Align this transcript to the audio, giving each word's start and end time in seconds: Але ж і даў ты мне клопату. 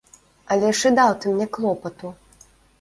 Але 0.55 0.71
ж 0.79 0.89
і 0.93 0.95
даў 1.01 1.13
ты 1.19 1.35
мне 1.35 1.47
клопату. 1.59 2.15